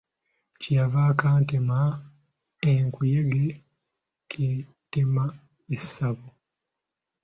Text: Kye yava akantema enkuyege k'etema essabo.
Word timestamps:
Kye 0.59 0.73
yava 0.77 0.99
akantema 1.11 1.77
enkuyege 2.71 3.43
k'etema 4.29 5.23
essabo. 5.75 6.27